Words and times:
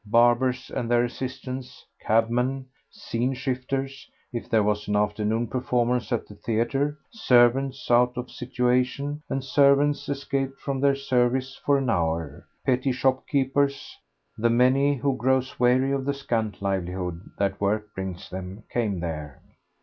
Barbers 0.07 0.71
and 0.71 0.89
their 0.89 1.03
assistants, 1.05 1.85
cabmen, 2.01 2.65
scene 2.89 3.35
shifters, 3.35 4.09
if 4.33 4.49
there 4.49 4.63
was 4.63 4.87
an 4.87 4.95
afternoon 4.95 5.45
performance 5.45 6.11
at 6.11 6.25
the 6.27 6.33
theatre, 6.33 6.97
servants 7.11 7.91
out 7.91 8.17
of 8.17 8.31
situation 8.31 9.21
and 9.29 9.43
servants 9.43 10.09
escaped 10.09 10.59
from 10.59 10.79
their 10.81 10.95
service 10.95 11.55
for 11.55 11.77
an 11.77 11.91
hour, 11.91 12.47
petty 12.65 12.91
shopkeepers, 12.91 13.95
the 14.35 14.49
many 14.49 14.95
who 14.95 15.15
grow 15.15 15.39
weary 15.59 15.91
of 15.91 16.05
the 16.05 16.15
scant 16.15 16.63
livelihood 16.63 17.21
that 17.37 17.61
work 17.61 17.93
brings 17.93 18.27
them, 18.27 18.63
came 18.71 19.01
there. 19.01 19.39